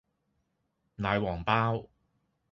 [0.95, 1.87] 奶皇包